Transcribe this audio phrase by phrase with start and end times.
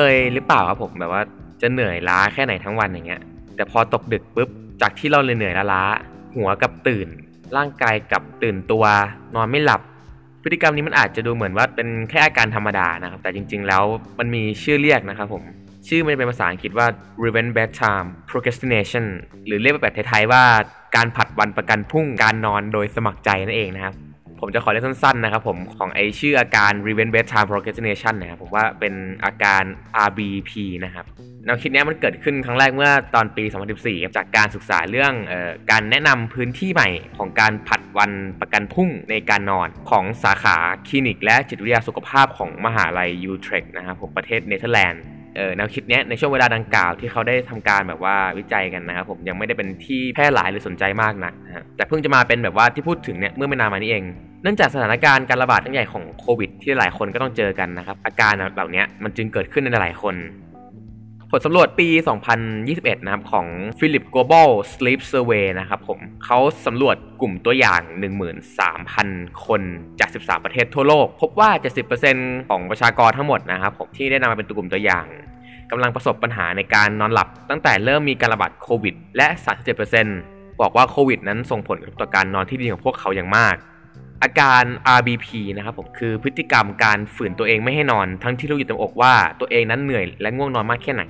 [0.00, 1.22] เคยหรือเปล่าครับผมแบบว่า
[1.62, 3.22] จะเหนื่อยล้าแค่ไหนทั้งวันอย่างเงี้ย
[3.56, 4.48] แต่พอตกดึกปุ๊บ
[4.82, 5.82] จากที่เราเลยเหนื่อยล้า
[6.36, 7.08] หัวกับตื่น
[7.56, 8.84] ร่างกายกับตื่นตัว
[9.34, 9.80] นอนไม่หลับ
[10.42, 13.82] พฤติกรรมนี้มันอาจจะดูเหมือนว่าเป็นแค่อาการธรรมดานะครับ แต่จริง ๆ แล้ว
[14.18, 15.42] มันมีชื่อเรียกนะครับผม
[15.88, 16.86] ชื่อมันเป็นภาษาอังกฤษว่า
[17.24, 19.06] revenge bedtime procrastination
[19.46, 20.42] หรือเรียกแบบไทยๆว่า
[20.96, 23.94] การผัดวันประกันพรุ่งการนอนโดยสมัครใจนั่นเองนะครับ
[24.40, 29.62] ผมจะขอเรียกสั้นๆนะครับผมของไอชื่ออาการ revenge bedtime procrastination นะครับผมว่าเป็นอาการ
[30.06, 30.50] RBP
[30.84, 31.06] นะครับ
[31.44, 33.44] แนวคิดนี้มันเกิดขึ้นครั้งแรกเมื่อตอนปี
[33.80, 36.88] 2014 จากการศึกษาเรื่องออการแนะนำพื้นที่ใหม่
[37.18, 40.56] ของการผัดวันประกันพรุ่งในการนอนของสาขา
[40.88, 45.02] คลินิกและจิตวิทยาสุขภาพของมหาลัยยูเทรคนะครับผมประเทศเนเธอร์แลนด์
[45.56, 54.04] แนวคิดนี้ในช่วงเวลาดังกล่าวที่เขาได้ทำการแบบว่าวิจัยกันนะครับผมยังไม่ได้เป็นที่แพร่หลายหรือสนใจมากนักนะแต่เพิ่งจะมาเป็นแบบว่าที่พูดถึงเนี่ยเมื่อไม่นานมานี้เอง
[54.42, 60.16] เนื่องจากสถานการณ์การระบาดใหญ่ของโควิด ที่หลายคนก็ต้องเจอกันนะครับ อาการเหล่านี้มันจึงเกิดขึ้นในหลายคน
[61.30, 61.88] ผลสำรวจปี
[62.46, 63.46] 2021 นะครับ ของ
[63.78, 67.82] Philip Global Sleep Survey นะครับผมเขาสำรวจกลุ่มตัวอย่าง
[68.62, 69.62] 13,000 คน
[70.00, 71.50] จาก 13 ประเทศทั่วโลก พบว่า
[72.00, 75.06] 70%ของประชากรทั้งหมดนะครับผมที่ได้นำมาเป็นตัวกลุ่มตัวอย่าง
[75.70, 79.26] กำลังประสบปัญหาในการนอนหลับ ตั้งแต่เริ่มมีการระบาดโควิด และ
[79.94, 83.56] 37%บอกว่าโควิด นั้นส่งผลต่อการนอนที่ดีของพวกเขาอย่างมาก
[84.22, 84.64] อาการ
[84.98, 91.04] RBP นะครับผมคือพฤติกรรมการฝืนตัวเองไม่ให้นอน ทั้งที่รู้อยู่เต็มอกว่าตัวเองนั้นเหนื่อยและง่วงนอนมากแค่ไหน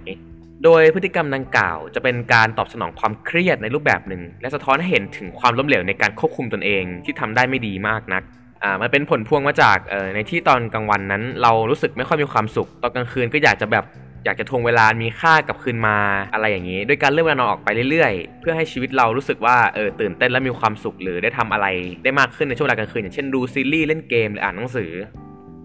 [0.64, 8.22] โดยพฤติกรรมดังกล่าว จะเป็นการตอบสนองความเครียดในรูปแบบหนึ่ง และสะท้อนให้เห็นถึงความล้มเหลวในการควบคุมตนเองที่ทำได้ไม่ดีมากนัก
[8.62, 13.84] อ่ามันเป็นผลพวงมาจากเอ่อในที่ตอนกลางวันนั้น เรารู้สึกไม่ค่อยมีความสุข ตอนกลางคืนก็อยากจะแบบ
[14.24, 15.96] อยากจะทวงเวลามีค่ากลับคืนมา
[16.34, 21.66] อะไรอย่างนี้ ด้วยการเลื่อนเวลานอนออกไปเรื่อยๆ เพื่อให้ชีวิตเรารู้สึกว่าเออตื่นเต้นและมีความสุขหรือได้ทำอะไร
[22.04, 24.90] ได้มากขึ้นในช่วงเวลากลางคืนอย่างเช่นดูซีรีส์เล่นเกมหรืออ่านหนังสือ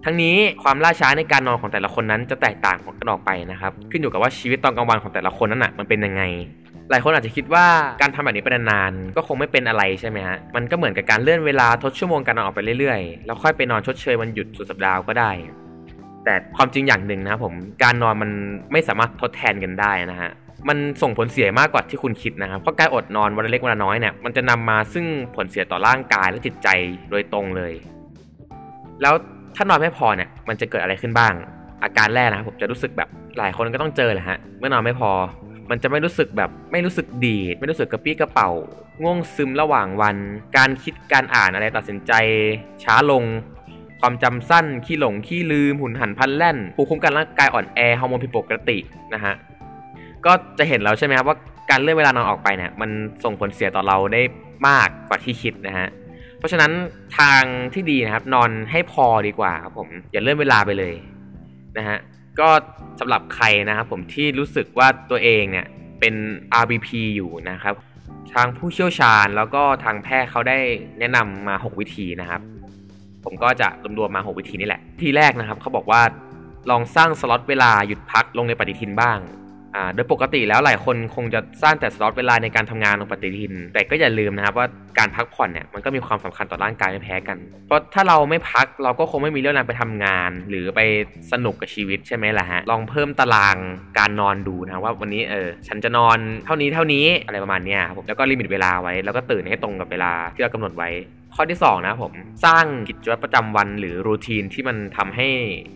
[0.06, 6.24] ทั้งนี้ความล่าช้าในการนอนของแต่ละคนนั้นจะแตกต่างกันออกไปนะครับขึ้นอยู่กับว่าชีวิตตอนกลางวันของแต่ละคนนั้นอะมันเป็นยังไง
[6.92, 7.66] หลายคนอาจจะคิดว่า
[8.02, 15.32] การทำแบบนี้ไปนานๆก็คงไม่เป็นอะไรใช่ไหมฮะ มันก็เหมือนกับการเลื่อนเวลาทดชั่วโมงการนอนออกไปเรื่อยๆ แล้วค่อยไปนอนชดเชยวันหยุดสุดสัปดาห์ก็ได้
[16.26, 17.54] แต่ความจริงอย่างหนึ่งนะผม
[17.84, 18.32] การนอนมัน
[18.72, 20.32] ไม่สามารถทดแทนกันได้นะฮะ
[20.70, 26.68] มันส่งผลเสียมากกว่าที่คุณคิดนะครับเพราะการอดนอนวันเล็กวันน้อยเนี่ยมันจะนำมาซึ่งผลเสียต่อร่างกายและจิตใจ
[27.10, 27.74] โดยตรงเลย
[29.02, 29.14] แล้ว
[29.56, 31.34] ถ้านอนไม่พอเนี่ยมันจะเกิดอะไรขึ้นบ้าง
[31.84, 35.12] อาการแรกนะผมจะรู้สึกแบบหลายคนก็ต้องเจอแหละฮะเมื่อนอนไม่พอ
[35.70, 38.50] มันจะไม่รู้สึกแบบไม่รู้สึกดี ไม่รู้สึกกระปี้กระเป๋า
[39.02, 40.16] ง่วงซึมระหว่างวัน
[40.58, 42.12] การคิดการอ่านอะไรตัดสินใจ
[42.84, 43.24] ช้าลง
[44.06, 48.78] ความจำสั้น ขี้หลง ขี้ลืม หุ่นหันพันแล่น ภูมิคุ้มกันร่างกายอ่อนแอ ฮอร์โมนผิดปกติ
[49.14, 49.34] นะฮะ
[50.26, 51.38] ก็จะเห็นแล้วใช่ไหมครับว่า
[51.70, 52.90] การเลื่อนเวลานอนออกไปเนี่ยมัน
[53.24, 54.22] ส่งผลเสียต่อเราได้
[54.68, 55.88] มากกว่าที่คิดนะฮะ
[56.38, 56.72] เพราะฉะนั้น
[57.20, 57.44] ทาง
[57.74, 60.94] ที่ดีนะครับนอนให้พอดีกว่าครับผมอย่าเลื่อนเวลาไปเลย
[61.78, 61.98] นะฮะ
[62.40, 62.50] ก็
[63.00, 65.66] สำหรับใครนะครับผมที่รู้สึกว่าตัวเองเนี่ย
[66.00, 66.16] เป็น
[66.62, 67.76] RBP อยู่นะครับ
[68.34, 70.60] ทางผู้เชี่ยวชาญแล้วก็ทางแพทย์เขาได้
[71.00, 72.42] แนะนำมา 6 วิธีนะครับ
[73.26, 73.68] ผมก็จะ
[74.00, 76.02] รวมๆมา 6 วิธีนี่แหละ ทีแรกนะครับเขาบอกว่า
[76.70, 79.20] ลองสร้างสล็อตเวลาหยุดพักลงในปฏิทินบ้าง
[79.76, 84.68] อ่าโดยปกติแล้วหลายคนคงจะสร้างแต่สล็อตเวลาในการทำงานลงปฏิทิน แต่ก็อย่าลืมนะครับว่า
[84.98, 90.82] การพักผ่อนเนี่ยมันก็มีความสำคัญต่อร่างกายไม่แพ้กัน เพราะถ้าเราไม่พักเราก็คงไม่มีเรื่องนั้นไปทำงาน หรือไป
[91.32, 93.58] สนุกกับชีวิตใช่ไหมล่ะฮะ ลองเพิ่มตาราง
[94.00, 100.90] การนอนดูนะว่าวันนี้เออฉันจะนอนเท่านี้เท่านี้อะไรประมาณนี้ครับผมแล้วก็ limit เวลาไว้ แล้วก็ตื่นให้ตรงกับเวลาที่เรากำหนดไว้
[101.36, 102.14] ข้อที่ 2 นะผม
[102.46, 105.28] สร้างกิจวัตรประจำวัน หรือ routine ที่มันทำให้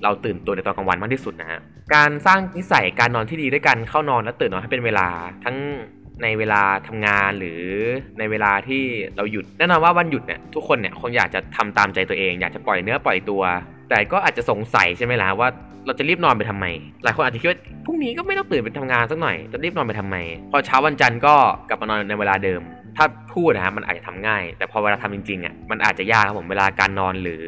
[0.04, 1.60] เราตื่นตัวในตอนกลางวันมากที่สุดนะฮะ
[1.96, 5.08] การสร้างนิสัยการนอนที่ดีด้วยกันเข้านอนและตื่นนอนให้เป็นเวลา
[5.44, 5.58] ทั้ง
[6.24, 7.62] ในเวลาทำงานหรือ
[8.20, 8.84] ในเวลาที่
[9.16, 13.44] เราหยุดแน่นอนว่าวันหยุดเนี่ยทุกคนเนี่ยคงอยากจะทำตามใจตัวเอง อยากจะปล่อยเนื้อปล่อยตัว
[13.90, 15.50] แต่ก็อาจจะสงสัยใช่ไหมล่ะว่า
[15.86, 16.66] เราจะรีบนอนไปทำไม
[17.04, 20.16] หลายคนอาจจะคิดว่าพรุ่งนี้ก็ไม่ต้องตื่นไปทำงานสักหน่อยจะรีบนอนไปทำไม
[20.52, 21.36] พอเช้าวันจันทร์ก็
[21.70, 22.62] กลับมานอนในเวลาเดิม
[22.98, 27.46] ถ้าพูดนะครับมันอาจจะทำง่าย แต่พอเวลาทำจริงๆอะมันอาจจะยากครับผมเวลาการนอนหรือ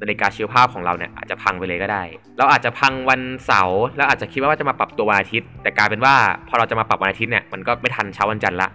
[0.00, 2.02] นาฬิกาชีวภาพของเราเนี่ยอาจจะพังไปเลยก็ได้
[2.38, 6.14] เราอาจจะพังวันเสาร์แล้วอาจจะคิดว่าจะมาปรับตัววันอาทิตย์ แต่กลายเป็นว่า
[6.48, 8.68] พอเราจะมาปรับวันอาทิตย์เนี่ยมันก็ไม่ทันเช้าวันจันทร์ละ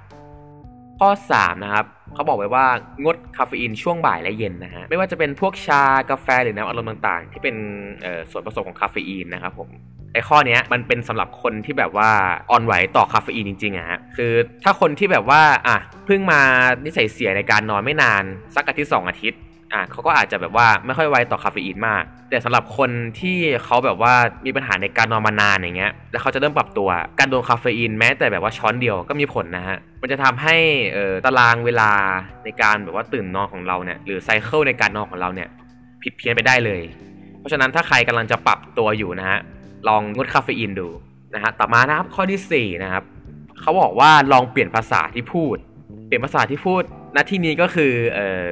[1.00, 2.66] ข้อ3นะครับเขาบอกไว้ว่า
[3.04, 7.56] งดคาเฟอีนช่วงบ่ายและเย็นนะฮะไม่ว่าจะเป็นพวกชากาแฟหรือน้ำอัดลมต่างๆ ที่เป็น
[8.32, 9.70] ส่วนผสมของคาเฟอีนนะครับผม
[10.14, 12.10] ไอ้ข้อนี้มันเป็นสำหรับคนที่แบบว่า
[12.52, 14.34] อ่อนไหวต่อคาเฟอีนจริงๆอะฮะคือ
[14.64, 16.42] ถ้าคนที่แบบว่าอะเพิ่งมา
[16.86, 18.24] นิสัยเสียในการนอนไม่นาน
[18.56, 19.40] สักอาทิตย์สองอาทิตย์
[19.74, 24.14] อะเขาก็อาจจะแบบว่าไม่ค่อยไวต่อคาเฟอีนมาก แต่สำหรับคนที่เขาแบบว่า
[24.46, 26.90] มีปัญหาในการนอนมานานอย่างเงี้ย แล้วเขาจะเริ่มปรับตัว
[27.20, 30.56] การโดนคาเฟอีนแม้แต่แบบว่าช้อนเดียวก็มีผลนะฮะ มันจะทำให้
[30.94, 31.92] เอ่อตารางเวลา
[32.44, 35.50] ในการแบบว่าตื่นนอนของเราเนี่ย หรือไซเคิลในการนอนของเราเนี่ย
[36.04, 36.82] ผิดเพี้ยนไปได้เลย
[37.40, 39.40] เพราะฉะนั้นถ้าใครกำลังจะปรับตัวอยู่นะฮะ
[39.88, 40.88] ลองงดคาเฟอีนดู
[41.34, 43.04] นะฮะต่อมานะครับข้อที่4นะครับ
[43.62, 45.58] เขาบอกว่าลองเปลี่ยนภาษาที่พูด
[46.08, 46.84] เปลี่ยนภาษาที่พูด
[47.16, 48.46] ณที่นี้ก็คือเอ่อ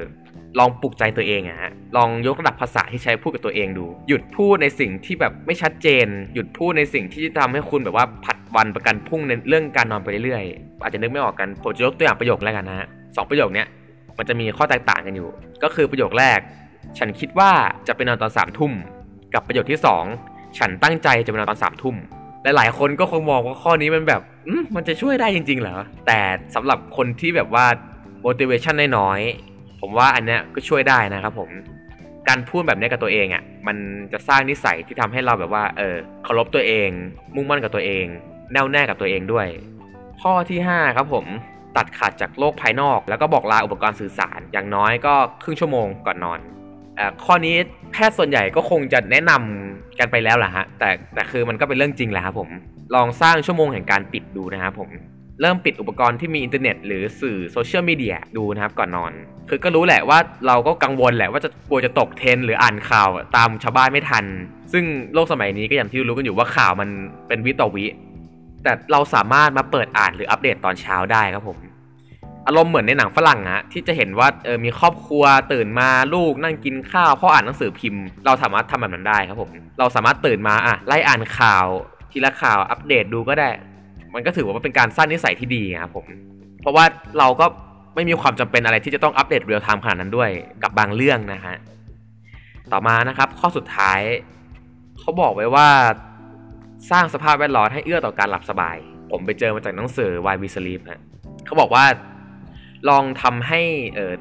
[0.60, 13.68] ลองปลุกใจตัวเองอะฮะลองยกระดับภาษาที่ใช้พูดกับตัวเองดู หยุดพูดในสิ่งที่แบบไม่ชัดเจน หยุดพูดในสิ่งที่ทำให้คุณแบบว่าผัดวันประกันพรุ่งในเรื่องการนอนไปเรื่อยๆอาจจะนึกไม่ออกกันผมจะยกตัวอย่างประโยคแล้วกันนะฮะสองประโยคเนี้ย
[14.18, 15.30] มันจะมีข้อแตกต่างกันอยู่
[15.64, 16.40] ก็คือประโยคแรก
[16.98, 17.52] ฉันคิดว่า
[17.88, 18.72] จะไปนอนตอนสามทุ่ม
[19.34, 20.04] กับประโยคที่สอง
[20.58, 21.96] ฉันตั้งใจจะไปนอนตอนสามทุ่ม
[22.44, 24.22] หลายๆคนก็คงมองว่าข้อนี้มันแบบ
[24.76, 25.78] มันจะช่วยได้จริง ๆ เหรอ
[26.08, 26.20] แต่
[26.56, 27.66] สำหรับคนที่แบบว่า
[28.26, 31.50] motivation น้อยๆ ผมว่าอันเนี้ยก็ช่วยได้นะครับผม
[32.28, 33.78] การพูดแบบนี้กับตัวเองอะ่ะ มัน
[34.14, 36.90] จะสร้างนิสัยที่ทำให้เราแบบว่า เออเคารพตัวเอง
[37.36, 38.06] มุ่งมั่นกับตัวเอง
[38.52, 39.48] แน่วแน่กับตัวเองด้วย
[40.22, 41.26] ข้อที่ 5 ครับผม
[41.78, 45.14] ตัดขาดจากโลกภายนอก แล้วก็บอกลาอุปกรณ์สื่อสาร อย่างน้อยก็
[45.44, 46.40] ครึ่งชั่วโมงก่อนนอน
[47.00, 47.56] อข้อนี้
[47.92, 49.71] แพทย์ส่วนใหญ่ก็คงจะแนะนำ
[50.02, 52.50] กันไปแล้วแหละฮะ แต่แต่คือมันก็เป็นเรื่องจริงแหละครับผม
[52.96, 54.90] ลองสร้างชั่วโมงแห่งการปิดดูนะครับผม
[55.42, 59.12] เริ่มปิดอุปกรณ์ที่มีอินเทอร์เน็ต หรือสื่อโซเชียลมีเดียดูนะครับก่อนนอน
[59.50, 64.26] คือก็รู้แหละว่าเราก็กังวลแหละว่าจะกลัวจะตกเทรนหรืออ่านข่าวตามชาวบ้านไม่ทัน
[64.74, 64.84] ซึ่ง
[65.14, 66.90] โลกสมัยนี้ก็อย่างที่รู้กันอยู่ว่าข่าวมัน
[67.28, 67.86] เป็นวิต่อวิ
[68.64, 71.58] แต่เราสามารถมาเปิดอ่านหรืออัปเดตตอนเช้าได้ครับผม
[72.48, 75.24] อารมณ์เหมือนในหนังฝรั่งฮะที่จะเห็นว่าเออมีครอบครัว
[75.54, 79.50] ตื่นมาลูกนั่งกินข้าวพ่ออ่านหนังสือพิมพ์ เราสามารถทำแบบนั้นได้ครับผม
[79.80, 81.66] เราสามารถตื่นมาอะไล่อ่านข่าว
[82.12, 83.50] ทีละข่าวอัปเดตดูก็ได้
[84.14, 86.06] มันก็ถือว่าเป็นการสร้างนิสัยที่ดีครับผม
[86.62, 86.86] เพราะว่า
[87.20, 87.46] เราก็
[87.96, 90.30] ไม่มีความจำเป็นอะไรที่จะต้องอัปเดตเรียลไทม์ขนาดนั้นด้วย
[90.64, 91.56] กับบางเรื่องนะฮะ
[92.72, 94.00] ต่อมานะครับ ข้อสุดท้าย
[95.00, 95.68] เขาบอกไว้ว่า
[96.92, 98.78] สร้างสภาพแวดล้อมให้เอื้อต่อการหลับสบาย
[99.12, 101.02] ผมไปเจอมาจากหนังสือ Why We Sleep ฮะ
[101.46, 101.86] เขาบอกว่า
[102.90, 103.62] ลองทำให้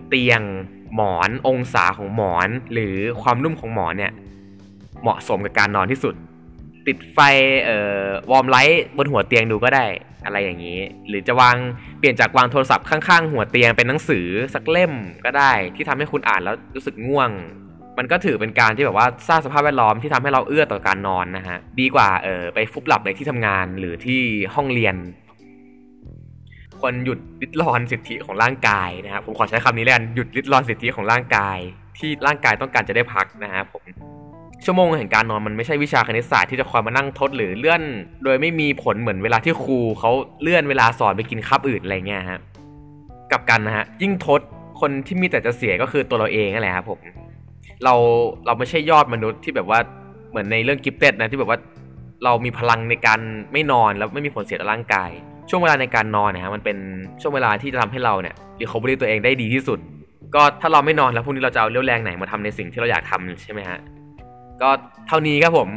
[0.08, 0.42] เตียง
[0.94, 4.12] หมอนองศาของหมอน หรือความนุ่มของหมอนเนี่ย
[5.02, 6.14] เหมาะสมกับการนอนที่สุด
[6.86, 7.18] ติดไฟ
[7.64, 9.86] เอ่อ warm light บนหัวเตียงดูก็ได้
[10.24, 11.56] อะไรอย่างนี้ หรือจะวาง
[11.98, 14.92] เปลี่ยนจากวางโทรศัพท์ข้างๆ หัวเตียงเป็นหนังสือสักเล่ม
[15.24, 17.30] ก็ได้ ที่ทำให้คุณอ่านแล้วรู้สึกง่วง
[17.98, 24.20] มันก็ถือเป็นการที่แบบว่าสร้างสภาพแวดล้อมที่ทำให้เราเอื้อต่อการนอนนะฮะดีกว่าเออไปฟุบหลับในที่ทำงานหรือที่
[24.54, 24.96] ห้องเรียน
[26.80, 31.58] ควรหยุดริดรอนสิทธิของร่างกายนะครับผมขอใช้คำนี้แล้วกันหยุดริดรอนสิทธิของร่างกาย
[31.98, 33.82] ที่ร่างกายต้องการจะได้พักนะฮะผม
[34.64, 37.82] ชั่วโมงแห่งการนอนมันไม่ใช่วิชาคณิตศาสตร์ที่จะคอยมานั่งทดหรือเลื่อน
[38.24, 40.10] โดยไม่มีผลเหมือนเวลาที่ครูเขา
[40.42, 42.40] เลื่อนเวลาสอนไปกินคาบอื่นอะไรเงี้ยฮะ
[43.32, 44.40] กลับกันนะฮะยิ่งทด
[44.80, 47.00] คนที่มีแต่จะเสียก็คือตัวเราเองนั่นแหละครับผม
[47.84, 47.94] เรา
[48.46, 49.78] เราไม่ใช่ยอดมนุษย์ที่แบบว่า
[50.30, 51.58] เหมือนในเรื่องกิฟเต็ดนะที่แบบว่า
[52.24, 53.20] เรามีพลังในการ
[53.52, 55.10] ไม่นอนแล้วไม่มีผลเสียต่อร่างกาย
[55.50, 56.76] ช่วงเวลาในการนอนเนี่ยฮะมันเป็น
[57.20, 59.79] ช่วงเวลาที่จะทำให้เราเนี่ย recovery ตัวเองได้ดีที่สุด
[60.35, 63.79] ก็ถ้าเราไม่นอนแล้วพรุ่งนี้เราจะเอาเรี่ยวแรงไหนมาทำในสิ่งที่เราอยากทำใช่ไหมฮะ
[64.62, 64.69] ก็
[65.08, 65.69] เท่านี้ครับผม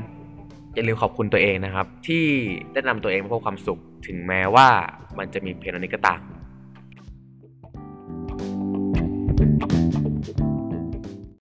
[0.75, 2.23] อย่าลืมขอบคุณตัวเองนะครับ ที่
[2.73, 4.67] ได้นำตัวเองมาพบความสุข ถึงแม้ว่า
[5.17, 6.19] มันจะมีเพียงนี้ก็ตาม